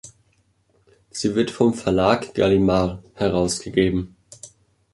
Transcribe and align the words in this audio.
Sie 1.11 1.35
wird 1.35 1.51
vom 1.51 1.75
Verlag 1.75 2.33
Gallimard 2.33 3.03
herausgegeben. 3.13 4.15